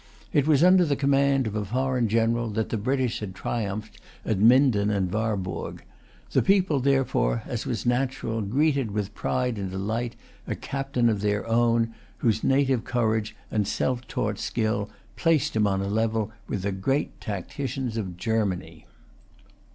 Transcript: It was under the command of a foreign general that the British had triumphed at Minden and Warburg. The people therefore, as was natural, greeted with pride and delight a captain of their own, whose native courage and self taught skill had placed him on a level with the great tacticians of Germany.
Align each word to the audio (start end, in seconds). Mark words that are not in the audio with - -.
It 0.33 0.47
was 0.47 0.63
under 0.63 0.83
the 0.83 0.95
command 0.95 1.45
of 1.45 1.53
a 1.55 1.63
foreign 1.63 2.07
general 2.07 2.49
that 2.53 2.69
the 2.69 2.77
British 2.77 3.19
had 3.19 3.35
triumphed 3.35 4.01
at 4.25 4.39
Minden 4.39 4.89
and 4.89 5.11
Warburg. 5.13 5.83
The 6.31 6.41
people 6.41 6.79
therefore, 6.79 7.43
as 7.45 7.67
was 7.67 7.85
natural, 7.85 8.41
greeted 8.41 8.89
with 8.89 9.13
pride 9.13 9.59
and 9.59 9.69
delight 9.69 10.15
a 10.47 10.55
captain 10.55 11.07
of 11.07 11.21
their 11.21 11.47
own, 11.47 11.93
whose 12.17 12.43
native 12.43 12.83
courage 12.83 13.35
and 13.51 13.67
self 13.67 14.07
taught 14.07 14.39
skill 14.39 14.85
had 14.85 15.15
placed 15.17 15.55
him 15.55 15.67
on 15.67 15.83
a 15.83 15.87
level 15.87 16.31
with 16.47 16.63
the 16.63 16.71
great 16.71 17.21
tacticians 17.21 17.95
of 17.95 18.17
Germany. 18.17 18.87